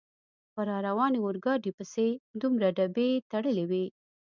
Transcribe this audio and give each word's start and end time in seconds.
په 0.53 0.61
را 0.67 0.77
روانې 0.87 1.19
اورګاډي 1.21 1.71
پسې 1.77 2.07
دومره 2.41 2.67
ډبې 2.77 3.09
تړلې 3.31 3.65
وې. 3.69 3.85